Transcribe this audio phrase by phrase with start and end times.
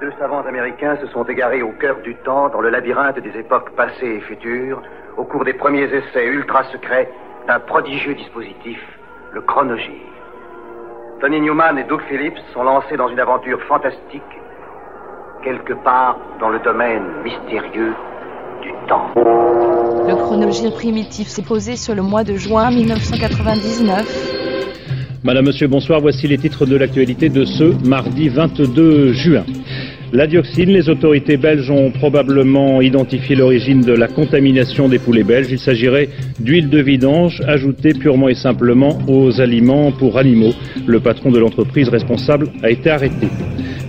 [0.00, 3.70] Deux savants américains se sont égarés au cœur du temps, dans le labyrinthe des époques
[3.74, 4.80] passées et futures,
[5.16, 7.10] au cours des premiers essais ultra secrets
[7.48, 8.78] d'un prodigieux dispositif,
[9.32, 10.06] le chronogire.
[11.20, 14.22] Tony Newman et Doug Phillips sont lancés dans une aventure fantastique,
[15.42, 17.92] quelque part dans le domaine mystérieux
[18.62, 19.10] du temps.
[19.16, 24.38] Le chronogire primitif s'est posé sur le mois de juin 1999.
[25.24, 26.00] Madame, Monsieur, bonsoir.
[26.00, 29.44] Voici les titres de l'actualité de ce mardi 22 juin.
[30.10, 35.48] La dioxine, les autorités belges ont probablement identifié l'origine de la contamination des poulets belges.
[35.50, 36.08] Il s'agirait
[36.40, 40.54] d'huile de vidange ajoutée purement et simplement aux aliments pour animaux.
[40.86, 43.28] Le patron de l'entreprise responsable a été arrêté.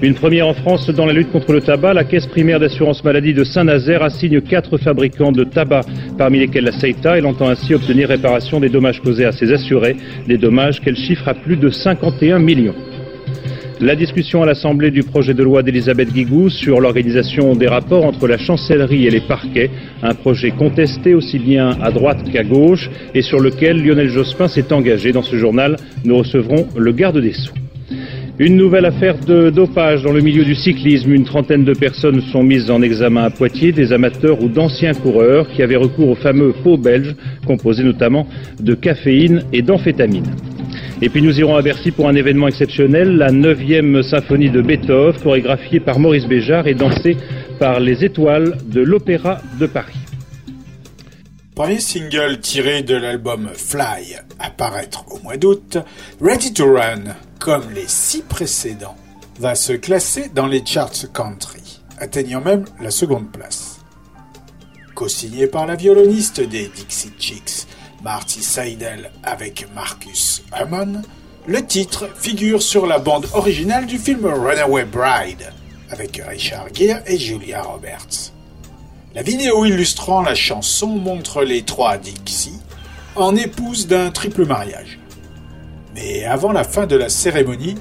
[0.01, 3.33] Une première en France dans la lutte contre le tabac, la caisse primaire d'assurance maladie
[3.33, 5.81] de Saint-Nazaire assigne quatre fabricants de tabac,
[6.17, 7.17] parmi lesquels la Seita.
[7.17, 9.95] Elle entend ainsi obtenir réparation des dommages causés à ses assurés,
[10.27, 12.75] des dommages qu'elle chiffre à plus de 51 millions.
[13.81, 18.27] La discussion à l'Assemblée du projet de loi d'Elisabeth Guigou sur l'organisation des rapports entre
[18.27, 19.69] la chancellerie et les parquets,
[20.03, 24.73] un projet contesté aussi bien à droite qu'à gauche et sur lequel Lionel Jospin s'est
[24.73, 25.13] engagé.
[25.13, 27.53] Dans ce journal, nous recevrons le garde des Sceaux.
[28.37, 31.13] Une nouvelle affaire de dopage dans le milieu du cyclisme.
[31.13, 35.49] Une trentaine de personnes sont mises en examen à Poitiers, des amateurs ou d'anciens coureurs
[35.51, 37.15] qui avaient recours au fameux pot belge,
[37.47, 38.27] composé notamment
[38.59, 40.25] de caféine et d'amphétamine.
[41.01, 45.21] Et puis nous irons à Bercy pour un événement exceptionnel, la 9e symphonie de Beethoven,
[45.21, 47.15] chorégraphiée par Maurice Béjart et dansée
[47.57, 49.95] par les étoiles de l'Opéra de Paris.
[51.55, 55.77] Premier single tiré de l'album Fly, à paraître au mois d'août,
[56.19, 58.97] Ready to Run, comme les six précédents,
[59.39, 63.79] va se classer dans les charts country, atteignant même la seconde place.
[64.95, 67.67] Co-signé par la violoniste des Dixie Chicks,
[68.03, 71.01] Marty Seidel avec Marcus Hammond,
[71.47, 75.51] le titre figure sur la bande originale du film Runaway Bride
[75.89, 78.31] avec Richard Gere et Julia Roberts.
[79.15, 82.59] La vidéo illustrant la chanson montre les trois Dixie
[83.15, 84.99] en épouse d'un triple mariage.
[85.95, 87.75] Mais avant la fin de la cérémonie,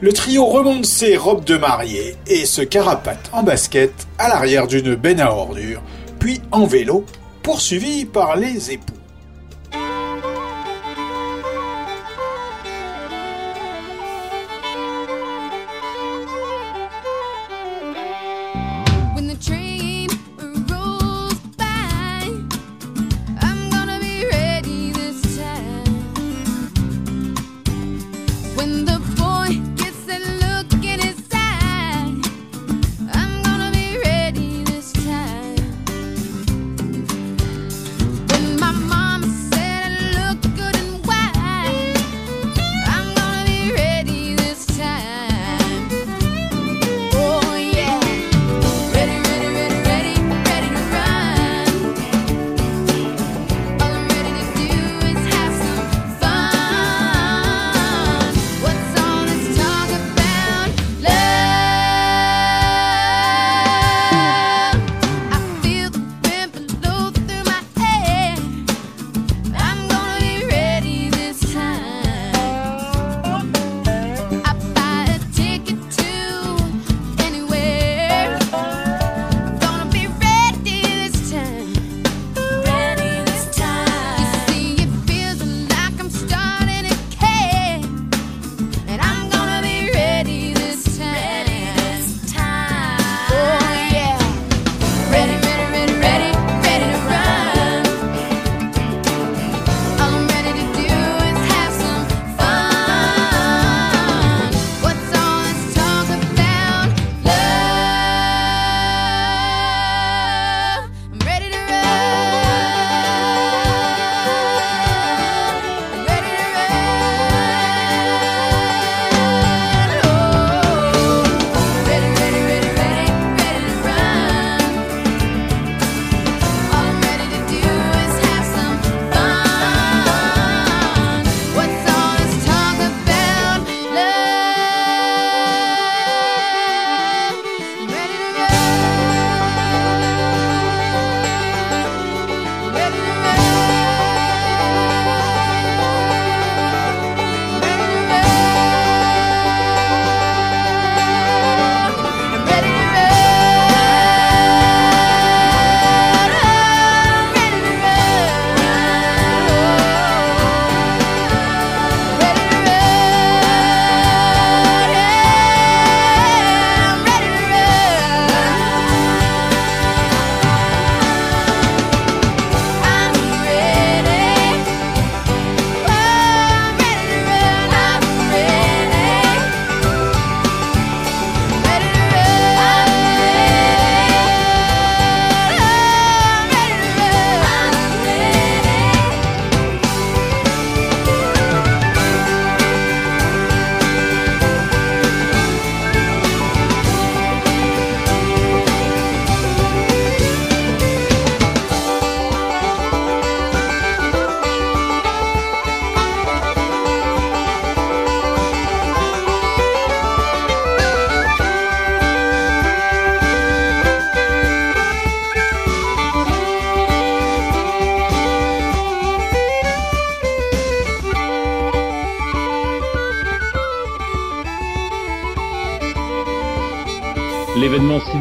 [0.00, 4.94] le trio remonte ses robes de mariée et se carapate en basket à l'arrière d'une
[4.94, 5.82] benne à ordures,
[6.18, 7.04] puis en vélo,
[7.42, 8.99] poursuivi par les époux.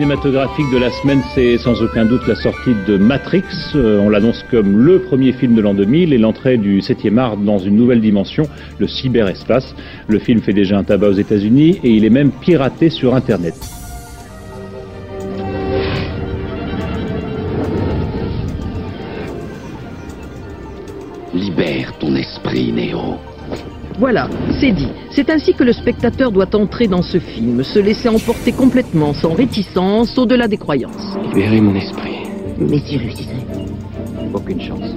[0.09, 3.43] Cinématographique de la semaine, c'est sans aucun doute la sortie de Matrix.
[3.75, 7.37] Euh, on l'annonce comme le premier film de l'an 2000 et l'entrée du 7e art
[7.37, 9.75] dans une nouvelle dimension, le cyberespace.
[10.07, 13.53] Le film fait déjà un tabac aux États-Unis et il est même piraté sur Internet.
[24.59, 24.89] C'est dit.
[25.11, 29.33] C'est ainsi que le spectateur doit entrer dans ce film, se laisser emporter complètement, sans
[29.33, 31.17] réticence, au-delà des croyances.
[31.33, 32.17] Libérer mon esprit.
[32.57, 33.45] Mais si réussissait
[34.33, 34.95] Aucune chance.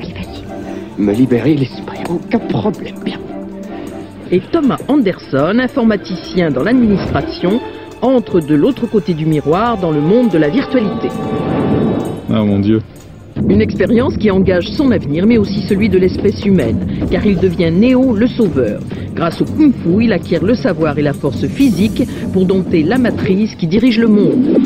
[0.00, 1.02] Allez, vas-y.
[1.02, 3.18] Me libérer l'esprit, aucun problème, bien.
[4.30, 7.60] Et Thomas Anderson, informaticien dans l'administration,
[8.00, 11.08] entre de l'autre côté du miroir dans le monde de la virtualité.
[12.30, 12.80] Ah mon dieu.
[13.48, 17.70] Une expérience qui engage son avenir, mais aussi celui de l'espèce humaine, car il devient
[17.70, 18.80] Néo le sauveur.
[19.14, 22.02] Grâce au Kung Fu, il acquiert le savoir et la force physique
[22.32, 24.58] pour dompter la matrice qui dirige le monde.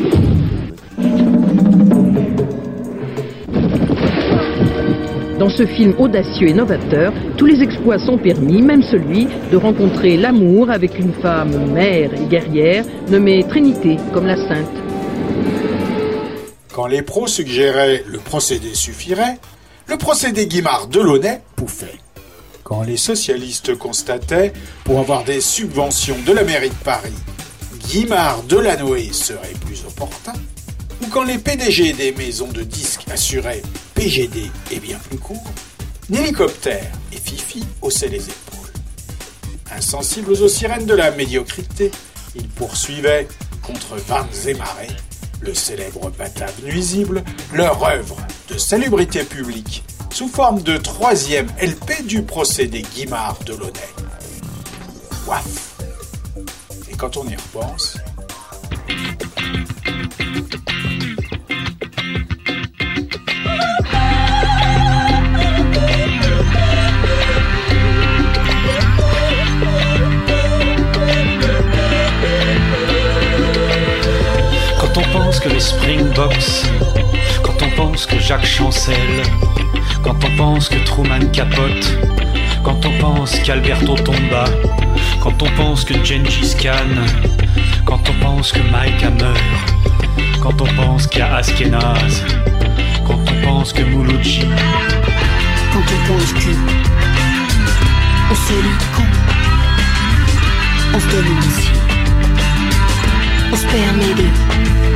[5.38, 10.16] Dans ce film audacieux et novateur, tous les exploits sont permis, même celui de rencontrer
[10.16, 14.87] l'amour avec une femme mère et guerrière nommée Trinité, comme la sainte.
[16.78, 19.40] Quand les pros suggéraient le procédé suffirait,
[19.88, 21.98] le procédé Guimard-Delaunay pouffait.
[22.62, 24.52] Quand les socialistes constataient,
[24.84, 27.18] pour avoir des subventions de la mairie de Paris,
[27.88, 30.34] Guimard-Delanoë serait plus opportun,
[31.02, 33.62] ou quand les PDG des maisons de disques assuraient
[33.96, 35.50] PGD est bien plus court,
[36.08, 38.72] N'hélicoptère et Fifi haussaient les épaules.
[39.72, 41.90] Insensibles aux sirènes de la médiocrité,
[42.36, 43.26] ils poursuivaient,
[43.62, 44.86] contre vents et marées,
[45.40, 48.16] le célèbre batave nuisible, leur œuvre
[48.48, 53.94] de salubrité publique sous forme de troisième LP du procédé Guimard de Launay.
[55.26, 55.76] Waf
[56.90, 57.98] Et quand on y repense,
[75.38, 76.64] pense que les Springboks,
[77.42, 79.22] quand on pense que Jacques chancelle,
[80.02, 81.96] quand on pense que Truman capote,
[82.64, 84.46] quand on pense qu'Alberto tomba,
[85.20, 86.72] quand on pense que Gengis Khan,
[87.84, 89.38] quand on pense que Mike meurt,
[90.40, 92.24] quand on pense qu'il y a Askenaz,
[93.06, 94.44] quand on pense que Mouloudji,
[95.72, 96.50] Quand on pense que
[98.30, 98.54] on se
[100.94, 101.06] on se
[103.52, 104.87] on se permet de.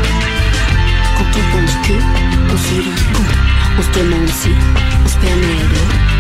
[1.34, 1.94] On pense que
[2.52, 2.74] on se
[3.78, 4.50] on se demande si
[5.04, 6.12] on se permet de.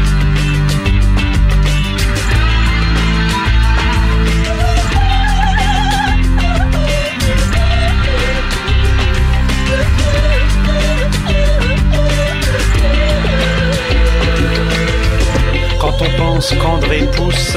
[15.78, 17.56] quand on pense qu'André pousse,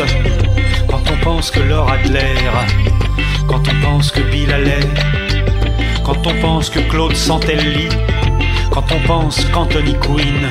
[0.87, 2.35] quand on pense que Laura Adler,
[3.47, 5.24] quand on pense que Bill Haley,
[6.05, 7.89] quand on pense que Claude Santelli,
[8.69, 10.47] quand on pense qu'Anthony Quinn,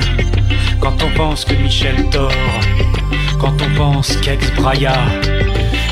[0.81, 2.31] quand on pense que Michel Thor,
[3.39, 4.97] quand on pense qu'Ex Braya,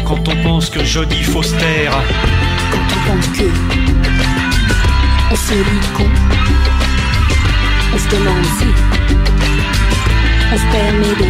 [0.05, 1.89] quand on pense que Jodie Foster,
[2.71, 3.43] Quand on pense que
[5.31, 5.53] on se
[5.95, 6.09] con,
[7.93, 8.67] on se demande si
[10.51, 11.29] on se permet de.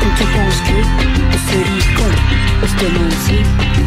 [0.00, 0.78] Quand on pense que
[1.34, 1.58] on se
[1.94, 2.12] con,
[2.62, 3.36] on se demande si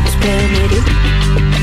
[0.05, 1.60] on se permet de.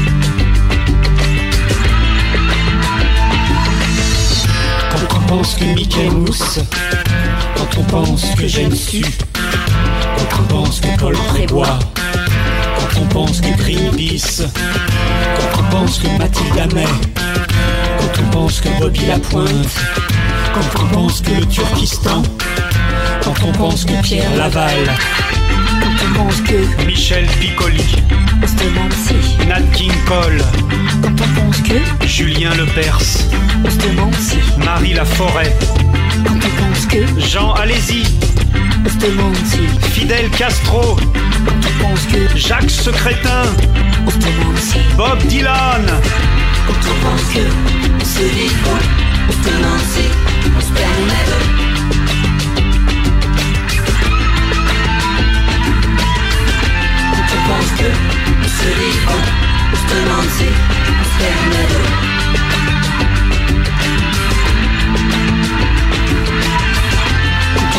[5.28, 6.58] Pense que Mickey Mousse,
[7.54, 9.04] quand on pense que Su,
[9.34, 11.78] quand on pense que Paul Prébois,
[12.78, 14.44] quand on pense que Greenpeace,
[15.36, 16.88] quand on pense que Mathilde Amet,
[17.98, 19.76] quand on pense que Bobby Lapointe,
[20.54, 22.22] quand on pense que le Turkistan,
[23.22, 24.96] quand on pense que Pierre Laval,
[25.80, 27.84] Quand on pense que Michel Piccoli.
[29.46, 30.42] Nat King Cole,
[31.02, 33.28] Quand on pense que Julien Lepers,
[34.78, 35.52] Marie Laforêt,
[37.18, 38.04] Jean si.
[39.90, 40.96] Fidel Castro,
[42.36, 43.42] Jacques Secrétin.
[44.96, 45.84] Bob Dylan,
[48.04, 48.22] se
[48.64, 48.78] con,
[49.28, 50.06] on se demande si.
[50.56, 51.78] On se permet de.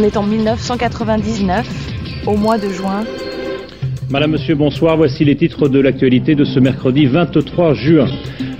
[0.00, 1.66] On est en 1999,
[2.26, 3.04] au mois de juin.
[4.08, 4.96] Madame, Monsieur, bonsoir.
[4.96, 8.08] Voici les titres de l'actualité de ce mercredi 23 juin.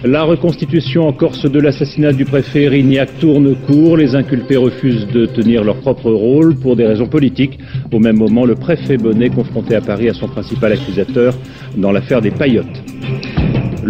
[0.04, 3.96] La reconstitution en Corse de l'assassinat du préfet Rignac tourne court.
[3.96, 7.58] Les inculpés refusent de tenir leur propre rôle pour des raisons politiques.
[7.90, 11.32] Au même moment, le préfet Bonnet, confronté à Paris à son principal accusateur
[11.74, 12.82] dans l'affaire des paillotes.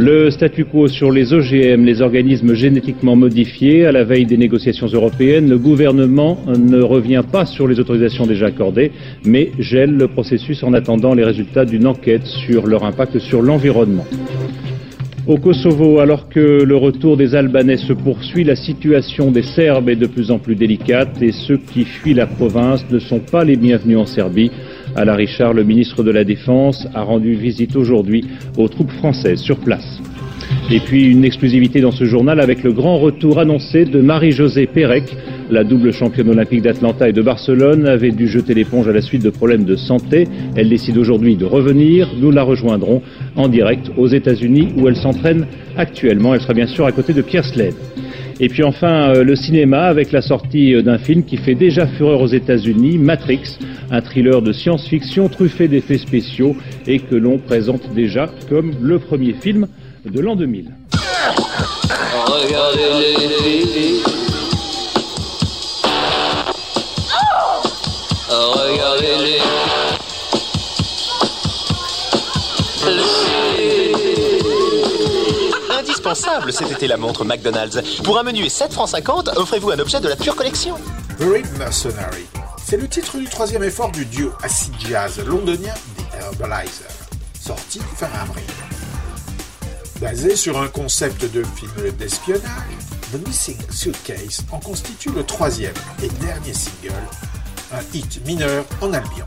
[0.02, 4.86] Le statu quo sur les OGM, les organismes génétiquement modifiés, à la veille des négociations
[4.86, 8.92] européennes, le gouvernement ne revient pas sur les autorisations déjà accordées,
[9.26, 14.06] mais gèle le processus en attendant les résultats d'une enquête sur leur impact sur l'environnement.
[15.26, 19.96] Au Kosovo, alors que le retour des Albanais se poursuit, la situation des Serbes est
[19.96, 23.56] de plus en plus délicate et ceux qui fuient la province ne sont pas les
[23.56, 24.50] bienvenus en Serbie.
[24.96, 28.24] Alain Richard, le ministre de la Défense, a rendu visite aujourd'hui
[28.56, 30.00] aux troupes françaises sur place.
[30.70, 35.16] Et puis une exclusivité dans ce journal avec le grand retour annoncé de Marie-Josée Pérec.
[35.50, 39.22] La double championne olympique d'Atlanta et de Barcelone avait dû jeter l'éponge à la suite
[39.22, 40.28] de problèmes de santé.
[40.54, 42.08] Elle décide aujourd'hui de revenir.
[42.20, 43.02] Nous la rejoindrons
[43.36, 46.34] en direct aux États-Unis où elle s'entraîne actuellement.
[46.34, 47.74] Elle sera bien sûr à côté de Pierre Sled.
[48.42, 51.86] Et puis enfin, euh, le cinéma avec la sortie euh, d'un film qui fait déjà
[51.86, 53.58] fureur aux États-Unis, Matrix,
[53.90, 56.56] un thriller de science-fiction truffé d'effets spéciaux
[56.86, 59.68] et que l'on présente déjà comme le premier film
[60.06, 60.70] de l'an 2000.
[62.26, 62.80] Regardez
[63.44, 64.02] les filles.
[68.30, 69.79] Regardez les.
[76.10, 77.80] Indispensable cet été la montre McDonald's.
[78.02, 80.74] Pour un menu et 7 francs 50, offrez-vous un objet de la pure collection.
[81.20, 82.26] Great Mercenary.
[82.66, 86.90] C'est le titre du troisième effort du duo acid jazz londonien The Herbalizer,
[87.40, 88.42] sorti fin avril.
[90.00, 92.42] Basé sur un concept de film d'espionnage,
[93.12, 96.92] The Missing Suitcase en constitue le troisième et dernier single,
[97.72, 99.26] un hit mineur en Albion.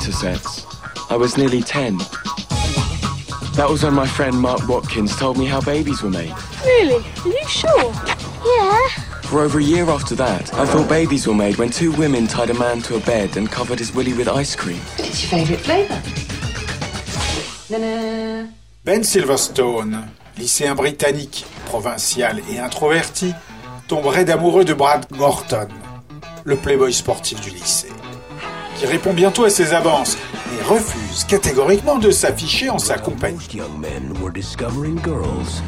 [0.00, 0.64] Sets.
[1.10, 1.98] I was nearly 10.
[3.56, 6.34] That was when my friend Mark Watkins told me how babies were made.
[6.64, 7.04] Really?
[7.24, 7.92] Are you sure?
[8.44, 8.88] Yeah.
[9.22, 12.50] For over a year after that, I thought babies were made when two women tied
[12.50, 14.80] a man to a bed and covered his willy with ice cream.
[14.96, 16.02] What's your favourite flavour?
[18.84, 23.34] Ben Silverstone, lycéen britannique, provincial et introverti,
[23.88, 25.68] tomberait d'amoureux de Brad Gorton,
[26.44, 27.88] le playboy sportif du lycée,
[28.84, 30.16] qui répond bientôt à ses avances,
[30.50, 33.38] mais refuse catégoriquement de s'afficher en sa compagnie.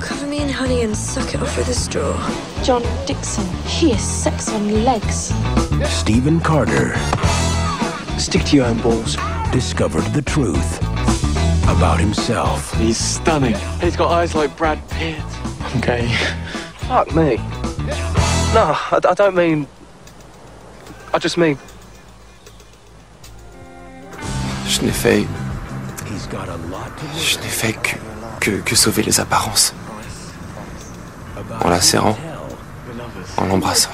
[0.01, 2.15] Cover me in honey and suck it off with a straw.
[2.63, 5.33] John Dixon, he is sex on legs.
[5.85, 6.95] Stephen Carter.
[8.19, 9.17] Stick to your own balls.
[9.51, 10.79] Discovered the truth
[11.69, 12.73] about himself.
[12.79, 13.57] He's stunning.
[13.81, 15.23] He's got eyes like Brad Pitt.
[15.61, 16.09] I'm gay.
[16.89, 17.37] Fuck me.
[18.53, 19.67] No, I, I don't mean.
[21.15, 21.59] I just mean.
[24.77, 25.27] Je n'ai fait.
[27.17, 27.97] Je n'ai fait que,
[28.41, 29.75] que, que sauver les apparences.
[31.65, 32.19] En la serrant,
[33.39, 33.89] en l'embrassant.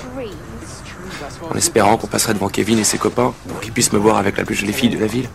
[1.49, 4.37] En espérant qu'on passerait devant Kevin et ses copains pour qu'ils puissent me voir avec
[4.37, 5.29] la plus jolie fille de la ville.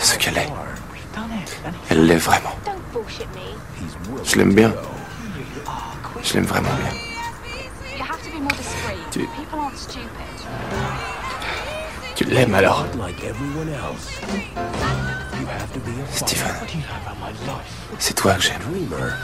[0.00, 0.52] Ce qu'elle est.
[1.90, 2.54] Elle l'est vraiment.
[4.24, 4.72] Je l'aime bien.
[6.22, 8.06] Je l'aime vraiment bien.
[9.10, 9.28] Tu.
[12.28, 12.84] L'aimes alors
[16.12, 16.54] Stephen,
[17.98, 18.60] c'est toi que j'aime.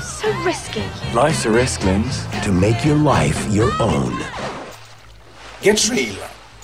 [0.03, 0.83] So risky.
[1.15, 2.27] Life's a risk, Linz.
[2.45, 4.13] To make your life your own.
[5.63, 6.17] Get Real,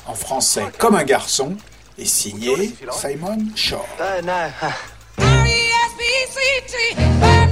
[0.07, 1.57] en français comme un garçon,
[1.99, 3.85] est signé Simon Shaw.
[3.99, 4.51] Uh, no.
[5.19, 7.49] R-E-S-P-E-C-T, find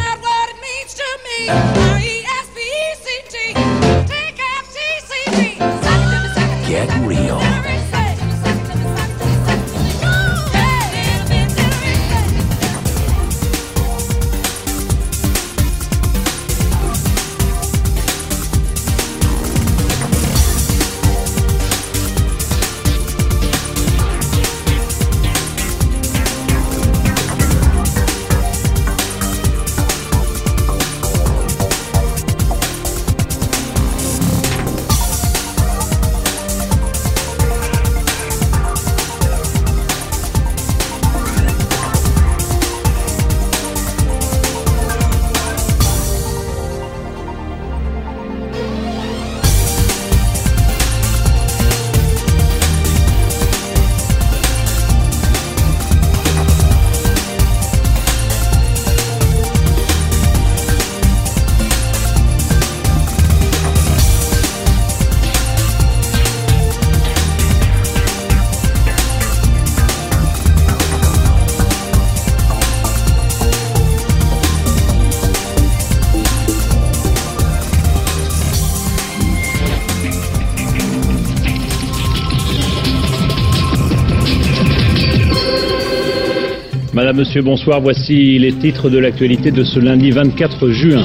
[87.16, 87.80] Monsieur, bonsoir.
[87.80, 91.02] Voici les titres de l'actualité de ce lundi 24 juin.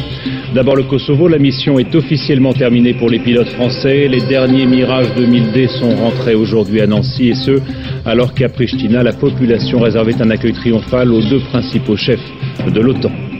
[0.53, 4.09] D'abord le Kosovo, la mission est officiellement terminée pour les pilotes français.
[4.09, 7.61] Les derniers Mirage 2000D sont rentrés aujourd'hui à Nancy et ce,
[8.05, 12.19] alors qu'à Pristina, la population réservait un accueil triomphal aux deux principaux chefs
[12.67, 13.30] de l'OTAN.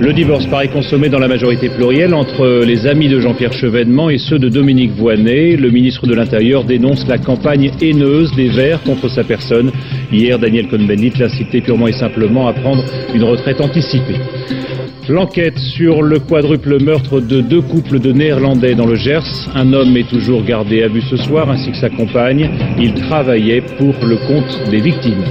[0.00, 4.18] Le divorce paraît consommé dans la majorité plurielle entre les amis de Jean-Pierre Chevènement et
[4.18, 5.56] ceux de Dominique Voynet.
[5.56, 9.70] Le ministre de l'Intérieur dénonce la campagne haineuse des Verts contre sa personne.
[10.12, 14.16] Hier, Daniel Cohn-Bendit cité purement et simplement à prendre une retraite anticipée.
[15.08, 19.48] L'enquête sur le quadruple meurtre de deux couples de Néerlandais dans le Gers.
[19.54, 22.50] Un homme est toujours gardé à vue ce soir ainsi que sa compagne.
[22.80, 25.24] Il travaillait pour le compte des victimes.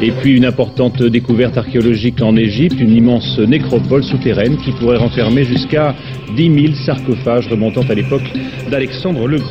[0.00, 5.44] Et puis une importante découverte archéologique en Égypte, une immense nécropole souterraine qui pourrait renfermer
[5.44, 5.94] jusqu'à
[6.36, 8.22] 10 000 sarcophages remontant à l'époque
[8.70, 9.48] d'Alexandre le Grand.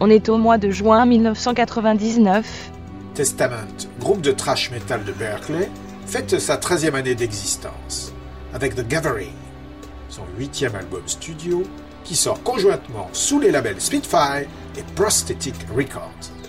[0.00, 2.70] On est au mois de juin 1999.
[3.14, 3.56] Testament,
[4.00, 5.68] groupe de thrash metal de Berkeley,
[6.06, 8.12] fête sa 13e année d'existence,
[8.54, 9.28] avec The Gathering,
[10.08, 11.62] son huitième album studio,
[12.02, 16.39] qui sort conjointement sous les labels Spitfire et Prosthetic Records.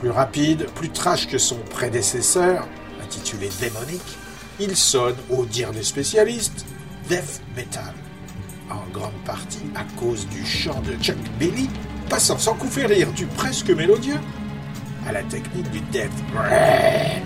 [0.00, 2.68] Plus rapide, plus trash que son prédécesseur,
[3.02, 4.16] intitulé Démonique,
[4.60, 6.64] il sonne, au dire des spécialistes,
[7.08, 7.94] death metal.
[8.70, 11.68] En grande partie à cause du chant de Chuck Billy,
[12.08, 14.20] passant sans coup férir du presque mélodieux
[15.06, 17.22] à la technique du death breath,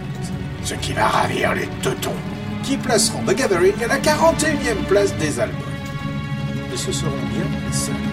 [0.65, 2.11] ce qui va ravir les teutons,
[2.63, 5.61] qui placeront The Gathering à la 41e place des albums.
[6.73, 8.12] Et ce seront bien les seuls.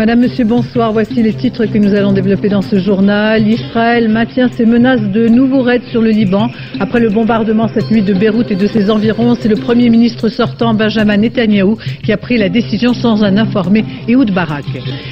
[0.00, 0.94] Madame, Monsieur, bonsoir.
[0.94, 3.46] Voici les titres que nous allons développer dans ce journal.
[3.46, 6.48] Israël maintient ses menaces de nouveaux raids sur le Liban.
[6.80, 10.30] Après le bombardement cette nuit de Beyrouth et de ses environs, c'est le Premier ministre
[10.30, 14.64] sortant, Benjamin Netanyahou, qui a pris la décision sans en informer Ehud Barak.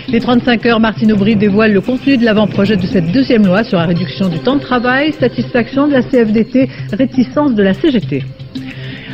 [0.09, 3.77] Les 35 heures, Martine Aubry dévoile le contenu de l'avant-projet de cette deuxième loi sur
[3.77, 8.25] la réduction du temps de travail, satisfaction de la CFDT, réticence de la CGT.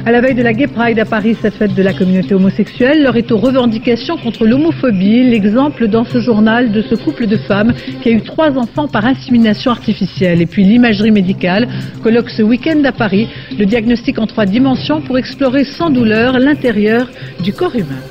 [0.06, 3.02] À la veille de la Gay Pride à Paris, cette fête de la communauté homosexuelle,
[3.02, 5.30] leur est aux revendications contre l'homophobie.
[5.30, 9.06] L'exemple dans ce journal de ce couple de femmes qui a eu trois enfants par
[9.06, 10.42] insémination artificielle.
[10.42, 11.68] Et puis l'imagerie médicale
[12.02, 17.08] colloque ce week-end à Paris le diagnostic en trois dimensions pour explorer sans douleur l'intérieur
[17.40, 18.02] du corps humain.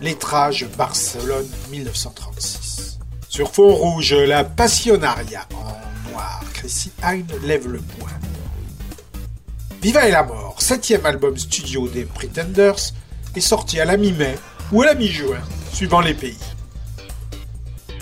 [0.00, 3.00] Lettrage Barcelone 1936.
[3.28, 6.44] Sur fond rouge, la Passionaria en noir.
[6.54, 8.27] Chrissy Hine lève le poing.
[9.80, 12.92] Viva et la mort, septième album studio des Pretenders,
[13.36, 14.36] est sorti à la mi-mai
[14.72, 15.38] ou à la mi-juin,
[15.72, 16.36] suivant les pays.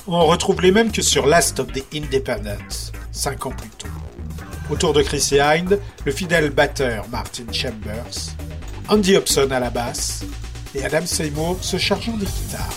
[0.07, 3.89] On retrouve les mêmes que sur Last of the Independents, cinq ans plus tôt.
[4.71, 8.31] Autour de Chrissy Hind, le fidèle batteur Martin Chambers,
[8.89, 10.25] Andy Hobson à la basse
[10.75, 12.75] et Adam Seymour se chargeant des guitares.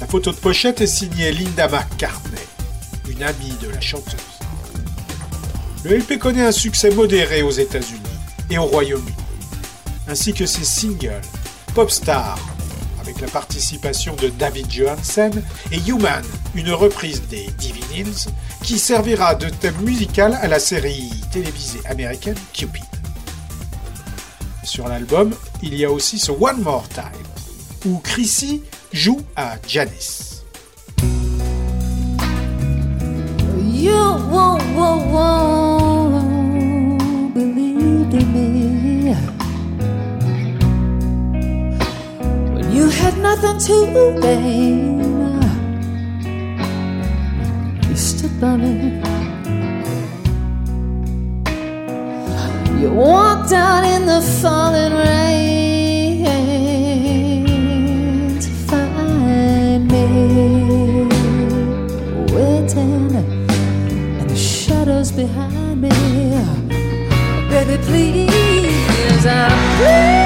[0.00, 2.38] La photo de pochette est signée Linda McCartney,
[3.08, 4.37] une amie de la chanteuse.
[5.84, 8.00] Le LP connaît un succès modéré aux États-Unis
[8.50, 9.14] et au Royaume-Uni,
[10.08, 11.20] ainsi que ses singles
[11.74, 12.36] Popstar,
[13.00, 16.24] avec la participation de David Johansen, et Human,
[16.56, 18.26] une reprise des Divine Hills,
[18.64, 22.82] qui servira de thème musical à la série télévisée américaine Cupid.
[24.64, 27.04] Sur l'album, il y a aussi ce One More Time,
[27.86, 28.62] où Chrissy
[28.92, 30.37] joue à Janice.
[33.78, 36.18] You won't, won't, won't
[37.32, 39.14] believe me
[42.54, 43.76] when you had nothing to
[44.20, 44.98] gain.
[52.80, 55.57] You walked out in the falling rain
[65.18, 65.88] behind me.
[67.50, 70.17] Baby, please, I'm please.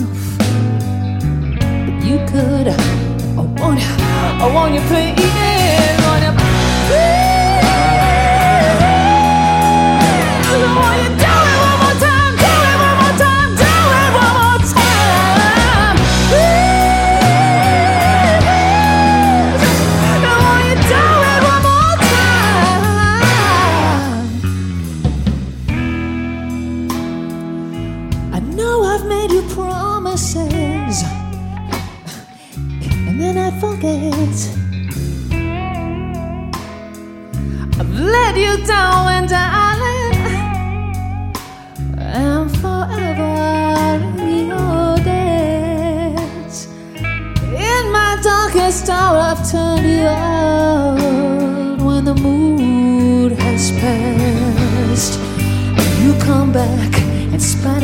[0.00, 0.38] Myself,
[1.86, 2.68] but you could.
[2.68, 3.86] I want you,
[4.44, 6.39] I want you, please, want you,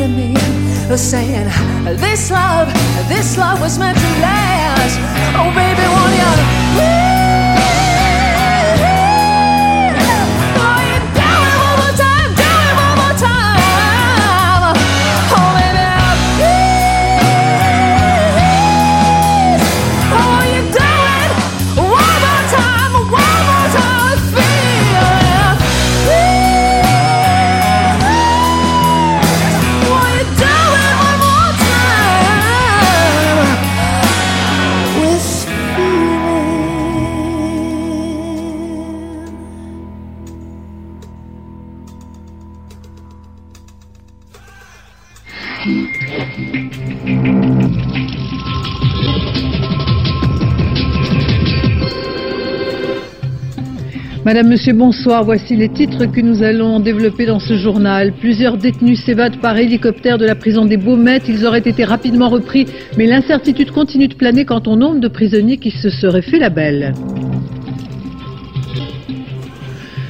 [0.07, 0.35] of me,
[0.97, 1.45] saying,
[1.97, 2.67] This love,
[3.07, 4.99] this love was meant to last.
[5.35, 7.06] Oh, baby, won't you?
[54.27, 55.23] Madame, Monsieur, bonsoir.
[55.23, 58.13] Voici les titres que nous allons développer dans ce journal.
[58.13, 61.29] Plusieurs détenus s'évadent par hélicoptère de la prison des Baumettes.
[61.29, 62.65] Ils auraient été rapidement repris,
[62.97, 66.49] mais l'incertitude continue de planer quant au nombre de prisonniers qui se seraient fait la
[66.49, 66.93] belle.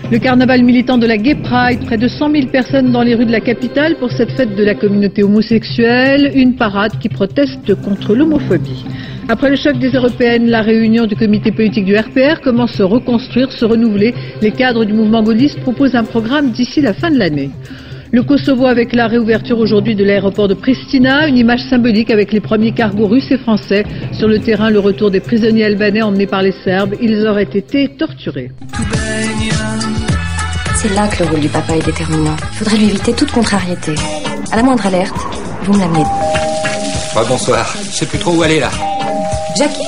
[0.10, 3.26] Le carnaval militant de la Gay Pride, près de 100 000 personnes dans les rues
[3.26, 8.16] de la capitale pour cette fête de la communauté homosexuelle, une parade qui proteste contre
[8.16, 8.86] l'homophobie.
[9.28, 12.84] Après le choc des européennes, la réunion du comité politique du RPR commence à se
[12.84, 14.14] reconstruire, se renouveler.
[14.42, 17.50] Les cadres du mouvement gaulliste proposent un programme d'ici la fin de l'année.
[18.14, 22.40] Le Kosovo avec la réouverture aujourd'hui de l'aéroport de Pristina, une image symbolique avec les
[22.40, 23.84] premiers cargos russes et français.
[24.14, 26.96] Sur le terrain, le retour des prisonniers albanais emmenés par les Serbes.
[27.02, 28.52] Ils auraient été torturés.
[30.80, 32.36] C'est là que le rôle du papa est déterminant.
[32.52, 33.96] Il faudrait lui éviter toute contrariété.
[34.52, 35.16] À la moindre alerte,
[35.64, 36.04] vous me l'amenez.
[37.16, 37.76] Oh, bonsoir.
[37.90, 38.70] Je sais plus trop où aller là.
[39.58, 39.88] Jackie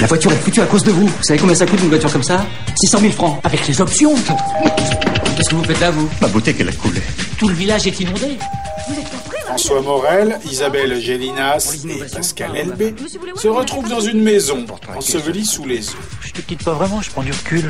[0.00, 1.08] La voiture est foutue à cause de vous.
[1.08, 2.46] Vous savez combien ça coûte une voiture comme ça?
[2.76, 3.40] 600 000 francs.
[3.42, 4.14] Avec les options.
[5.36, 6.08] Qu'est-ce que vous faites là, vous?
[6.20, 7.02] Ma beauté qu'elle a coulé.
[7.36, 8.38] Tout le village est inondé.
[9.46, 12.94] François Morel, Isabelle Gélinas et Pascal Elbé
[13.34, 14.64] se retrouvent dans une maison,
[14.96, 15.98] ensevelie sous les eaux.
[16.20, 17.68] Je te quitte pas vraiment, je prends du recul.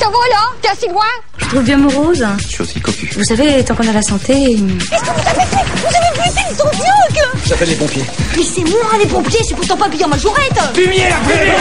[0.00, 0.50] Ça va là
[0.88, 1.04] loin
[1.36, 2.26] Je trouve bien morose.
[2.38, 3.10] Je suis aussi cocu.
[3.14, 4.32] Vous savez, tant qu'on a la santé...
[4.34, 8.04] Qu'est-ce que vous avez fait Vous avez buté le son dioc J'appelle les pompiers.
[8.36, 11.52] Mais c'est moi les pompiers, je suis pourtant pas habillé en majorette Fumier, là Fumier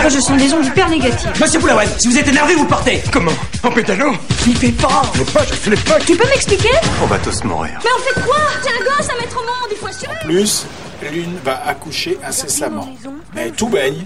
[0.00, 1.30] Moi, je sens des ondes hyper négatives.
[1.38, 3.02] Monsieur Poulaouel, si vous êtes énervé, vous partez.
[3.12, 3.32] Comment?
[3.62, 5.02] En pédalo Flippez pas.
[5.18, 6.04] Les poches, je fais les poches.
[6.06, 6.70] Tu peux m'expliquer?
[7.02, 7.72] On va tous mourir.
[7.84, 8.36] Mais on fait quoi?
[8.62, 10.66] T'es un gosse à mettre au monde, il faut assurer Plus,
[11.12, 12.88] l'une va accoucher incessamment.
[13.34, 14.04] Mais tout baigne,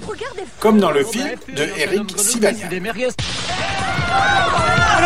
[0.61, 2.67] comme dans le film de Eric Sivania.
[2.67, 2.81] Allez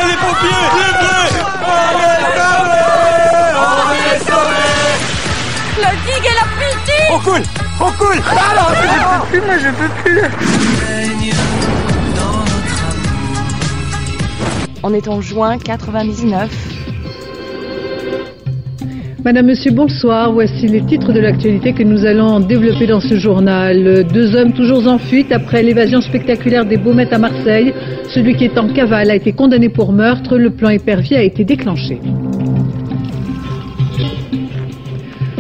[0.07, 0.48] les pompiers
[5.81, 7.42] La digue et la pitié On coule
[7.81, 8.22] On coule.
[8.50, 10.22] Alors, je peux plus, moi je peux plus.
[14.85, 16.71] On est en juin 99.
[19.24, 20.32] Madame, Monsieur, bonsoir.
[20.32, 24.04] Voici les titres de l'actualité que nous allons développer dans ce journal.
[24.12, 27.72] Deux hommes toujours en fuite après l'évasion spectaculaire des Baumettes à Marseille.
[28.12, 30.38] Celui qui est en cavale a été condamné pour meurtre.
[30.38, 32.00] Le plan épervier a été déclenché.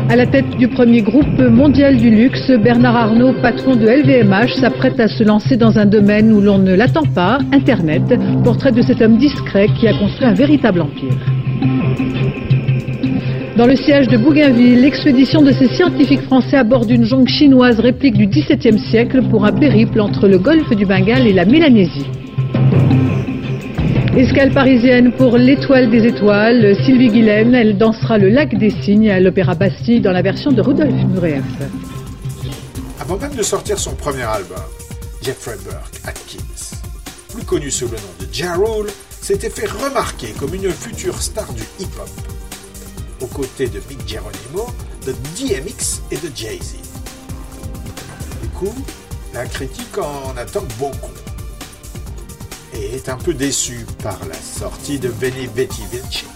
[0.08, 5.00] À la tête du premier groupe mondial du luxe, Bernard Arnault, patron de LVMH, s'apprête
[5.00, 8.04] à se lancer dans un domaine où l'on ne l'attend pas, Internet,
[8.44, 11.18] portrait de cet homme discret qui a construit un véritable empire.
[13.56, 17.80] Dans le siège de Bougainville, l'expédition de ces scientifiques français à bord d'une jonque chinoise
[17.80, 22.06] réplique du XVIIe siècle pour un périple entre le golfe du Bengale et la Mélanésie.
[24.16, 26.76] Escale parisienne pour l'étoile des étoiles.
[26.84, 30.62] Sylvie Guilaine, elle dansera le lac des cygnes à l'Opéra Bastille dans la version de
[30.62, 31.44] Rudolf Nureyev.
[33.00, 34.64] Avant même de sortir son premier album,
[35.22, 36.78] Jeffrey Burke Atkins,
[37.34, 38.54] plus connu sous le nom de Ja
[39.20, 42.08] s'était fait remarquer comme une future star du hip-hop,
[43.22, 44.66] aux côtés de Mick Geronimo,
[45.06, 46.76] de DMX et de Jay-Z.
[48.42, 48.74] Du coup,
[49.32, 51.10] la critique en attend beaucoup
[52.74, 56.26] et est un peu déçu par la sortie de Benny Betty Vinci,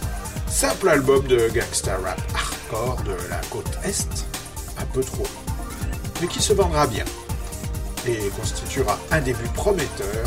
[0.48, 4.26] simple album de gangsta rap hardcore de la côte Est,
[4.78, 5.26] un peu trop
[6.20, 7.04] mais qui se vendra bien
[8.06, 10.26] et constituera un début prometteur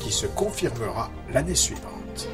[0.00, 2.28] qui se confirmera l'année suivante.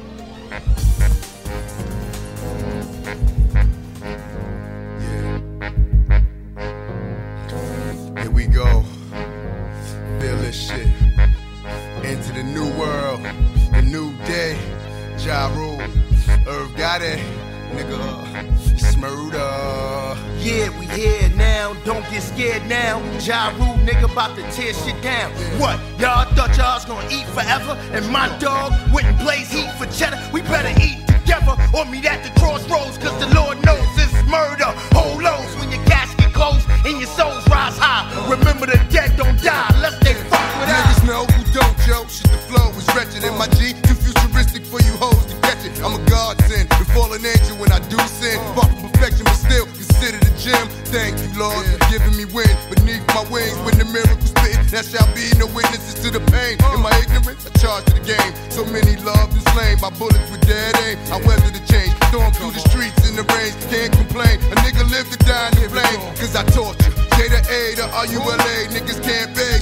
[17.01, 17.19] It.
[17.75, 17.99] Nigga,
[18.79, 20.15] Smurda.
[20.39, 21.73] Yeah, we here now.
[21.83, 23.01] Don't get scared now.
[23.19, 25.31] Ja Rule, nigga, about to tear shit down.
[25.59, 25.77] What?
[25.99, 27.73] Y'all thought y'all was gonna eat forever?
[27.91, 30.17] And my dog wouldn't blaze heat for cheddar?
[30.31, 34.71] We better eat together or meet at the crossroads, cause the Lord knows it's murder.
[34.95, 38.07] Hold lows when your casket closed and your souls rise high.
[38.29, 40.79] Remember the dead don't die unless they fuck with us.
[40.79, 42.07] Niggas know who don't, yo.
[42.07, 43.23] Shit, the flow is wretched.
[43.25, 43.73] in my G,
[55.15, 56.57] that shall be no witnesses to the pain.
[56.73, 58.33] In my ignorance, I charge to the game.
[58.49, 60.97] So many loved and slain by bullets with dead aim.
[61.11, 63.51] I weather the change, storm through the streets in the rain.
[63.71, 64.39] Can't complain.
[64.51, 65.99] A nigga live to die in the flame.
[66.19, 66.95] Cause I you.
[67.15, 68.55] J to A to R-U-L-A.
[68.75, 69.54] Niggas can't beg.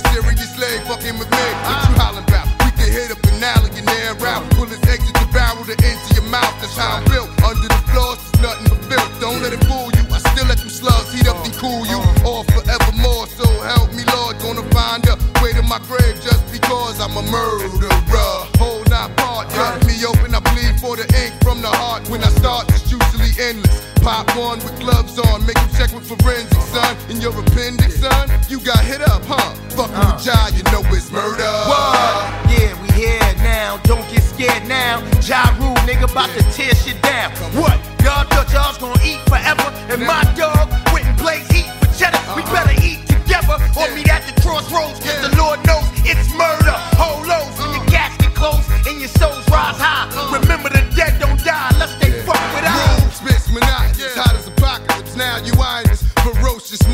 [24.53, 25.45] One with gloves on.
[25.45, 26.95] Make him check with forensics, son.
[27.09, 28.29] In your appendix, son.
[28.49, 29.53] You got hit up, huh?
[29.73, 30.27] Fucking with uh.
[30.27, 31.49] Ja, you know it's murder.
[31.69, 32.29] What?
[32.51, 33.77] Yeah, we here now.
[33.83, 35.01] Don't get scared now.
[35.21, 37.31] Ja Rule, nigga, about to tear shit down.
[37.57, 37.77] What?
[38.03, 39.67] Y'all thought y'all's gonna eat forever?
[39.89, 42.21] And my dog went and plays heat for cheddar.
[42.35, 42.53] We uh-huh.
[42.53, 44.99] better eat together or meet at the crossroads.
[44.99, 46.75] Cause the Lord knows it's murder.
[46.99, 47.95] Hold lows when your uh.
[47.95, 50.09] casket close and your souls rise high.
[50.11, 50.25] Uh.
[50.27, 50.42] Remember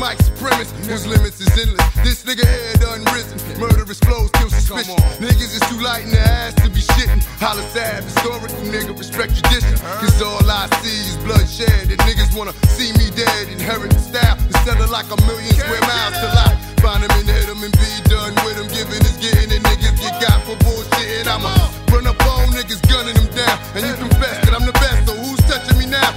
[0.00, 1.84] mic supremacist whose limits is endless.
[2.00, 4.96] This nigga head unrisen, murderous flows kill suspicion.
[5.20, 7.20] Niggas is too light in the ass to be shitting.
[7.36, 9.76] Holla sad, historical nigga, respect tradition.
[10.00, 13.52] Cause all I see is bloodshed, and niggas wanna see me dead.
[13.52, 16.56] Inherit the style instead of like a million square miles to lie.
[16.80, 18.72] Find him and hit him and be done with him.
[18.72, 21.28] Giving is getting, and niggas get got for bullshit.
[21.28, 21.52] I'ma
[21.92, 23.56] run up on niggas, gunning them down.
[23.76, 26.08] And you confess that I'm the best, so who's touching me now?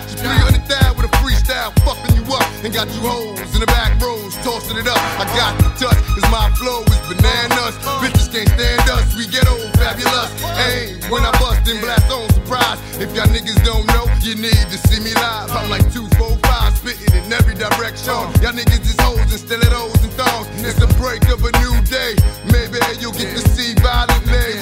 [2.26, 2.48] You up.
[2.64, 4.98] And got you hoes in the back rows, tossing it up.
[5.20, 7.76] I got the touch, cause my flow is bananas.
[8.00, 10.32] Bitches can't stand us, we get old, fabulous.
[10.72, 12.80] Aim when I bust and blast on surprise.
[13.00, 15.52] If y'all niggas don't know, you need to see me live.
[15.52, 18.16] I'm like 245, spitting in every direction.
[18.40, 20.48] Y'all niggas is hoes and stilettos and thongs.
[20.64, 22.16] It's the break of a new day.
[22.48, 24.13] Maybe you'll get to see violent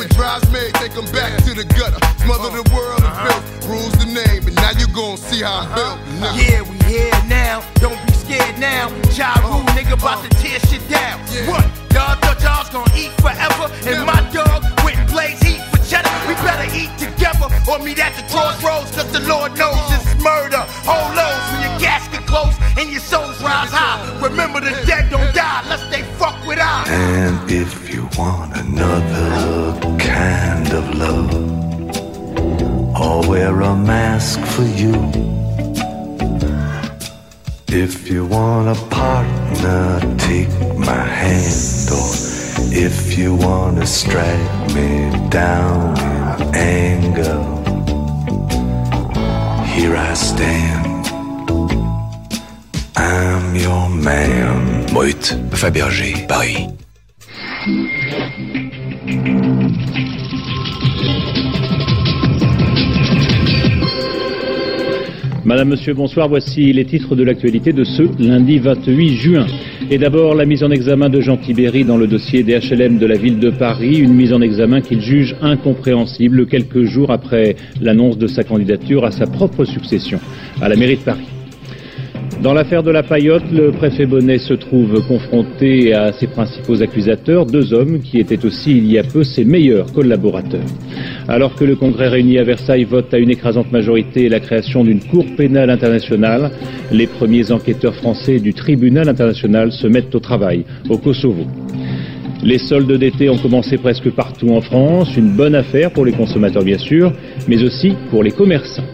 [0.01, 0.07] lay.
[0.07, 1.99] What drives me, take 'em back to the gutter.
[2.23, 4.47] Smother the world in filth, rules the name.
[4.47, 5.75] And now you gon' see how I'm uh-huh.
[5.75, 5.99] built.
[6.19, 6.33] Nah.
[6.35, 7.63] Yeah, we here now.
[7.75, 8.89] Don't be scared now.
[9.13, 9.77] Ja Rule, uh-huh.
[9.77, 11.19] nigga, about to tear shit down.
[11.49, 11.65] What?
[11.93, 13.65] Y'all thought y'all's gonna eat forever?
[13.85, 16.11] And my dog went and plays heat for cheddar.
[16.27, 18.91] We better eat together or meet at the crossroads.
[18.95, 20.63] Cause the Lord knows it's murder.
[20.87, 23.99] Hold lows when your casket close and your souls rise high.
[24.21, 26.87] Remember the dead don't die unless they fuck with us.
[26.89, 29.40] And if you want another
[33.63, 34.93] a mask for you.
[37.67, 41.89] If you want a partner, take my hand.
[41.91, 42.11] Or
[42.73, 47.39] if you want to strike me down in anger,
[49.73, 51.07] here I stand.
[52.95, 54.85] I'm your man.
[54.93, 56.67] Brut, Fabergé, Paris.
[65.43, 66.29] Madame, Monsieur, bonsoir.
[66.29, 69.47] Voici les titres de l'actualité de ce lundi 28 juin.
[69.89, 73.07] Et d'abord, la mise en examen de Jean Tibéry dans le dossier des HLM de
[73.07, 78.19] la ville de Paris, une mise en examen qu'il juge incompréhensible quelques jours après l'annonce
[78.19, 80.19] de sa candidature à sa propre succession
[80.61, 81.30] à la mairie de Paris.
[82.41, 87.45] Dans l'affaire de la paillote, le préfet Bonnet se trouve confronté à ses principaux accusateurs,
[87.45, 90.65] deux hommes qui étaient aussi il y a peu ses meilleurs collaborateurs.
[91.27, 95.01] Alors que le Congrès réuni à Versailles vote à une écrasante majorité la création d'une
[95.01, 96.49] Cour pénale internationale,
[96.91, 101.45] les premiers enquêteurs français du tribunal international se mettent au travail au Kosovo.
[102.43, 106.63] Les soldes d'été ont commencé presque partout en France, une bonne affaire pour les consommateurs
[106.63, 107.13] bien sûr,
[107.47, 108.87] mais aussi pour les commerçants.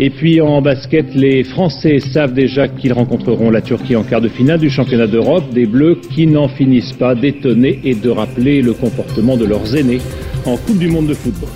[0.00, 4.28] Et puis en basket, les Français savent déjà qu'ils rencontreront la Turquie en quart de
[4.28, 8.74] finale du championnat d'Europe, des Bleus qui n'en finissent pas d'étonner et de rappeler le
[8.74, 10.00] comportement de leurs aînés
[10.46, 11.48] en Coupe du Monde de football.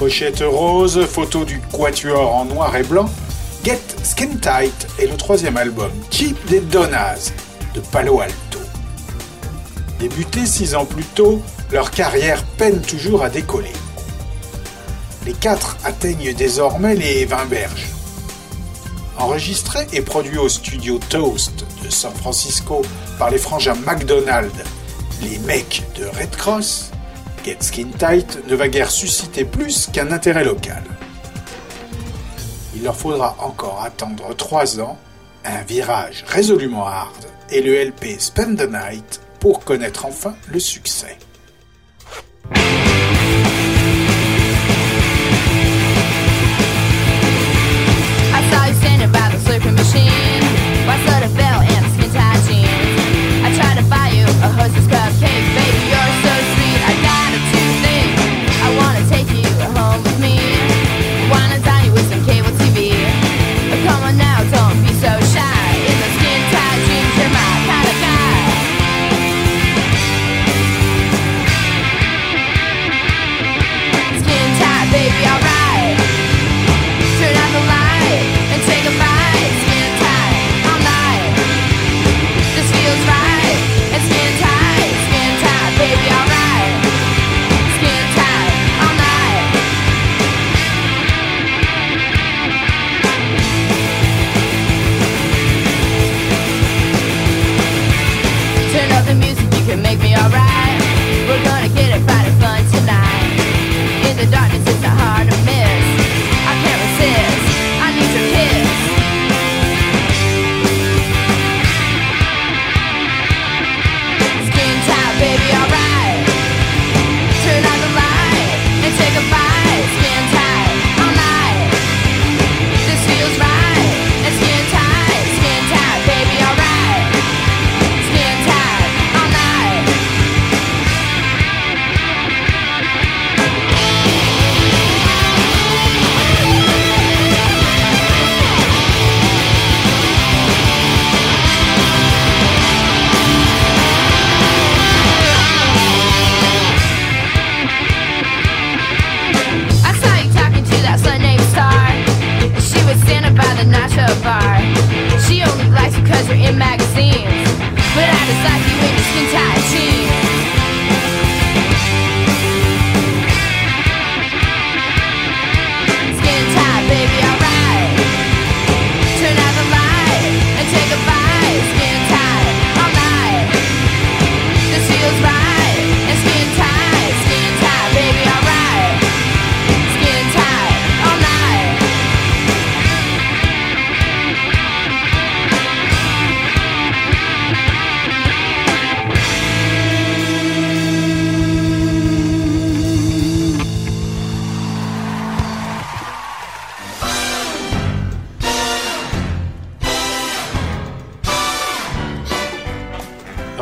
[0.00, 3.08] Pochette rose, photo du quatuor en noir et blanc.
[3.64, 7.32] Get Skin Tight est le troisième album Cheap des Donnas
[7.74, 8.58] de Palo Alto.
[10.00, 11.40] Débutés six ans plus tôt,
[11.72, 13.72] leur carrière peine toujours à décoller.
[15.28, 17.88] Les quatre atteignent désormais les 20 berges.
[19.18, 22.80] Enregistré et produit au studio Toast de San Francisco
[23.18, 24.54] par les frangins McDonald,
[25.20, 26.92] les mecs de Red Cross,
[27.44, 30.82] Get Skin Tight ne va guère susciter plus qu'un intérêt local.
[32.74, 34.96] Il leur faudra encore attendre trois ans,
[35.44, 41.18] un virage résolument hard et le LP Spend the Night pour connaître enfin le succès.
[48.88, 50.17] Standing by the slurping machine.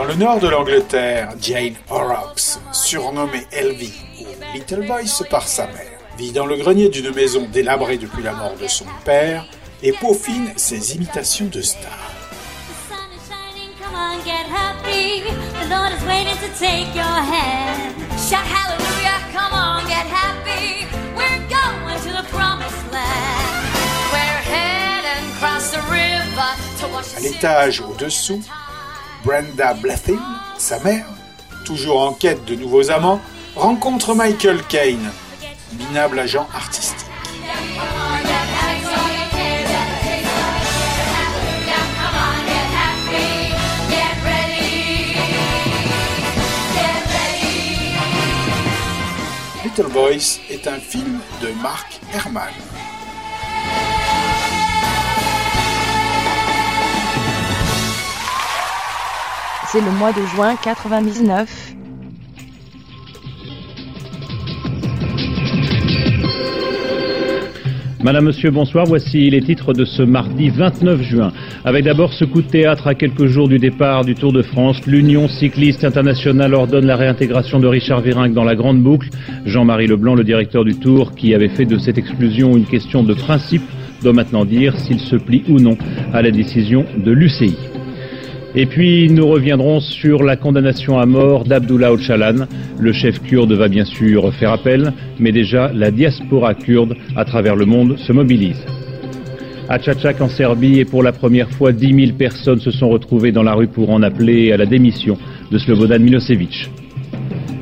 [0.07, 6.32] Le nord de l'Angleterre, Jane Horrocks, surnommée Elvie ou Little Voice par sa mère, vit
[6.32, 9.46] dans le grenier d'une maison délabrée depuis la mort de son père
[9.82, 12.12] et peaufine ses imitations de stars.
[27.16, 28.42] À l'étage au-dessous,
[29.27, 30.20] Brenda Blethyn,
[30.57, 31.05] sa mère,
[31.64, 33.20] toujours en quête de nouveaux amants,
[33.57, 35.11] rencontre Michael Caine,
[35.72, 36.95] minable agent artistique.
[49.64, 52.53] Little Voice est un film de Mark Herman.
[59.73, 61.75] C'est le mois de juin 99.
[68.05, 68.87] Madame, Monsieur, bonsoir.
[68.87, 71.33] Voici les titres de ce mardi 29 juin.
[71.64, 74.87] Avec d'abord ce coup de théâtre à quelques jours du départ du Tour de France.
[74.87, 79.09] L'Union cycliste internationale ordonne la réintégration de Richard Virenque dans la grande boucle.
[79.47, 83.14] Jean-Marie Leblanc, le directeur du Tour, qui avait fait de cette exclusion une question de
[83.14, 83.62] principe,
[84.01, 85.77] doit maintenant dire s'il se plie ou non
[86.12, 87.57] à la décision de l'UCI.
[88.59, 92.46] Et puis nous reviendrons sur la condamnation à mort d'Abdullah Öcalan.
[92.80, 97.54] Le chef kurde va bien sûr faire appel, mais déjà la diaspora kurde à travers
[97.54, 98.64] le monde se mobilise.
[99.68, 103.32] À Tchatchak en Serbie, et pour la première fois, 10 000 personnes se sont retrouvées
[103.32, 105.18] dans la rue pour en appeler à la démission
[105.50, 106.70] de Slobodan Milosevic.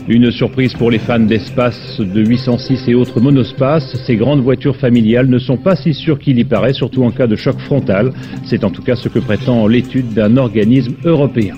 [0.07, 5.29] Une surprise pour les fans d'espace de 806 et autres monospaces, ces grandes voitures familiales
[5.29, 8.13] ne sont pas si sûres qu'il y paraît, surtout en cas de choc frontal.
[8.45, 11.55] C'est en tout cas ce que prétend l'étude d'un organisme européen.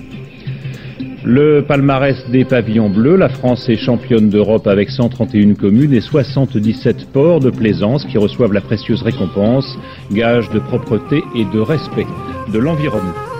[1.25, 7.11] Le palmarès des pavillons bleus, la France est championne d'Europe avec 131 communes et 77
[7.11, 9.77] ports de plaisance qui reçoivent la précieuse récompense,
[10.13, 12.07] gage de propreté et de respect
[12.53, 13.36] de l'environnement.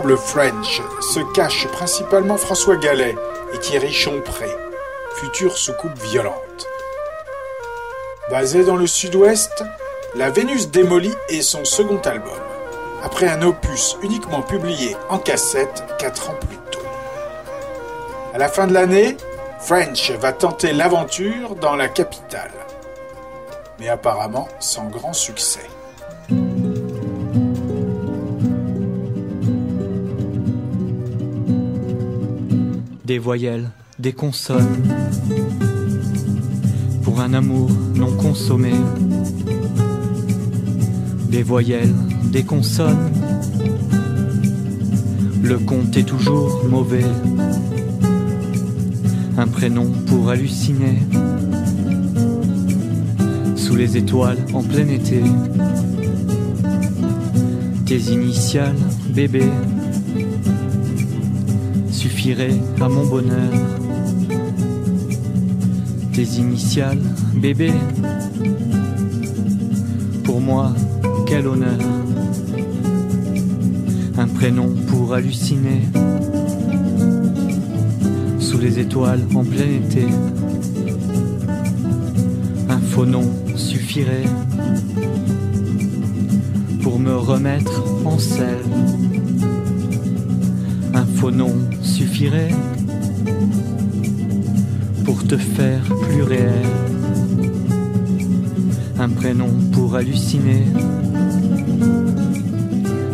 [0.00, 3.14] French se cache principalement François Gallet
[3.52, 4.48] et Thierry Chompré,
[5.16, 6.66] future soucoupe violente.
[8.30, 9.62] Basé dans le sud-ouest,
[10.14, 12.40] La Vénus démolie est son second album,
[13.04, 16.86] après un opus uniquement publié en cassette 4 ans plus tôt.
[18.32, 19.18] À la fin de l'année,
[19.60, 22.52] French va tenter l'aventure dans la capitale,
[23.78, 25.68] mais apparemment sans grand succès.
[33.12, 34.82] Des voyelles, des consonnes,
[37.02, 38.72] pour un amour non consommé.
[41.28, 41.92] Des voyelles,
[42.32, 43.12] des consonnes,
[45.42, 47.04] le compte est toujours mauvais.
[49.36, 50.96] Un prénom pour halluciner,
[53.56, 55.20] sous les étoiles en plein été.
[57.84, 59.44] Tes initiales, bébé
[62.22, 63.50] suffirait à mon bonheur.
[66.12, 67.02] tes initiales,
[67.34, 67.72] bébé.
[70.22, 70.72] Pour moi,
[71.26, 71.80] quel honneur.
[74.16, 75.80] Un prénom pour halluciner.
[78.38, 80.06] Sous les étoiles en plein été.
[82.68, 84.28] Un faux nom suffirait
[86.82, 89.11] pour me remettre en selle.
[91.30, 92.50] Nom suffirait
[95.04, 96.66] pour te faire plus réel.
[98.98, 100.64] Un prénom pour halluciner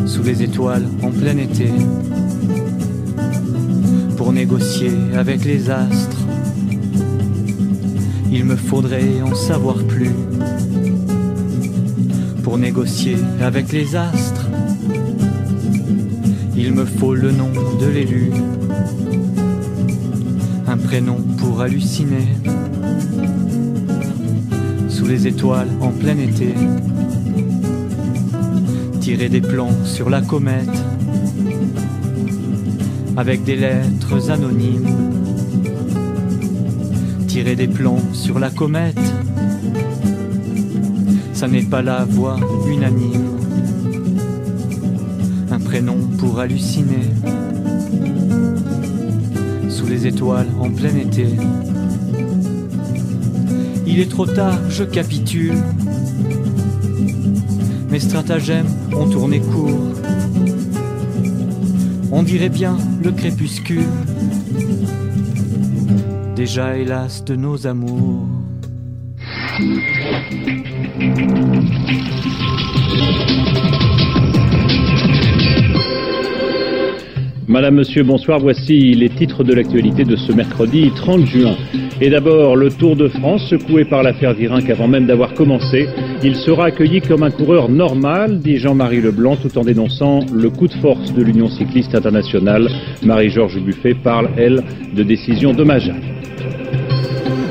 [0.07, 1.71] sous les étoiles en plein été.
[4.17, 6.17] Pour négocier avec les astres,
[8.31, 10.15] il me faudrait en savoir plus.
[12.43, 14.38] Pour négocier avec les astres,
[16.59, 18.31] il me faut le nom de l'élu.
[20.67, 22.27] Un prénom pour halluciner.
[24.89, 26.53] Sous les étoiles en plein été.
[28.99, 30.67] Tirer des plans sur la comète.
[33.15, 34.89] Avec des lettres anonymes.
[37.27, 38.99] Tirer des plans sur la comète.
[41.31, 42.37] Ça n'est pas la voix
[42.67, 43.38] unanime.
[46.19, 47.07] Pour halluciner.
[49.69, 51.27] Sous les étoiles en plein été.
[53.87, 55.55] Il est trop tard, je capitule.
[57.89, 59.79] Mes stratagèmes ont tourné court.
[62.11, 63.87] On dirait bien le crépuscule.
[66.35, 68.27] Déjà hélas de nos amours.
[77.49, 78.39] Madame, Monsieur, bonsoir.
[78.39, 81.55] Voici les titres de l'actualité de ce mercredi 30 juin.
[81.99, 85.89] Et d'abord, le Tour de France, secoué par l'affaire Virenque avant même d'avoir commencé.
[86.23, 90.67] Il sera accueilli comme un coureur normal, dit Jean-Marie Leblanc, tout en dénonçant le coup
[90.67, 92.69] de force de l'Union cycliste internationale.
[93.01, 96.05] Marie-Georges Buffet parle, elle, de décision dommageable.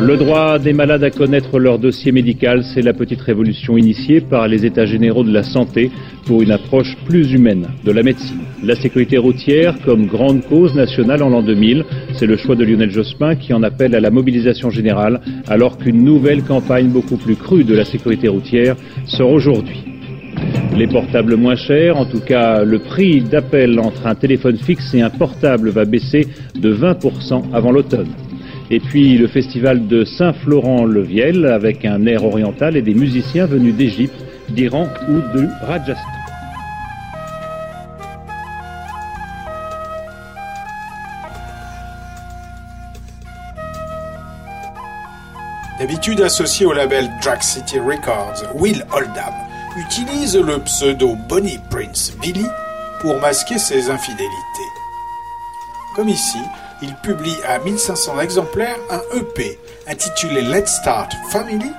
[0.01, 4.47] Le droit des malades à connaître leur dossier médical, c'est la petite révolution initiée par
[4.47, 5.91] les États généraux de la santé
[6.25, 8.39] pour une approche plus humaine de la médecine.
[8.63, 11.85] La sécurité routière comme grande cause nationale en l'an 2000,
[12.15, 16.05] c'est le choix de Lionel Jospin qui en appelle à la mobilisation générale alors qu'une
[16.05, 19.85] nouvelle campagne beaucoup plus crue de la sécurité routière sort aujourd'hui.
[20.77, 25.03] Les portables moins chers, en tout cas le prix d'appel entre un téléphone fixe et
[25.03, 28.07] un portable va baisser de 20% avant l'automne.
[28.71, 34.23] Et puis le festival de Saint-Florent-le-Viel avec un air oriental et des musiciens venus d'Égypte,
[34.51, 36.03] d'Iran ou de Rajasthan.
[45.79, 49.33] D'habitude associé au label Drag City Records, Will Oldham
[49.79, 52.45] utilise le pseudo Bonnie Prince Billy
[53.01, 54.69] pour masquer ses infidélités.
[55.95, 56.39] Comme ici,
[56.83, 59.59] il publie à 1500 exemplaires un EP
[59.89, 61.73] intitulé Let's Start Family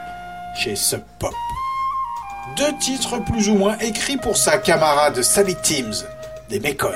[0.55, 1.33] chez Sub Pop.
[2.57, 6.05] Deux titres plus ou moins écrits pour sa camarade Sally Timms
[6.49, 6.89] des Mekons.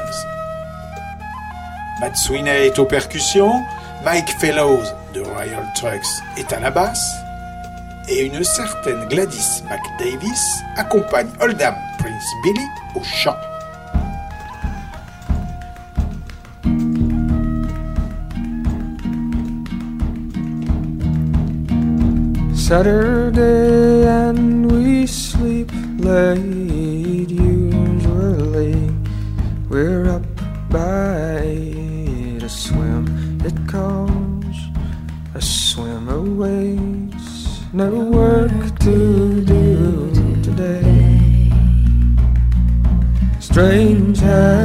[2.01, 3.61] Matt Sweeney est aux percussions,
[4.03, 4.83] Mike Fellows
[5.13, 7.13] de Royal Trucks est à la basse,
[8.09, 13.37] et une certaine Gladys McDavis accompagne Oldham Prince Billy au chant.
[22.73, 28.89] Saturday and we sleep late usually.
[29.69, 30.25] We're up
[30.71, 31.43] by
[32.39, 33.05] to swim.
[33.45, 34.57] It calls
[35.35, 37.61] a swim awaits.
[37.73, 41.51] No work to do today.
[43.39, 44.62] Strange how